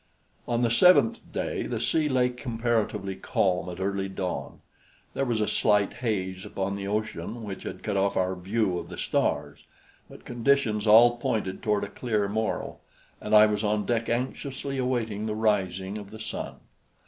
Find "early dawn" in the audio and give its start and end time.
3.79-4.61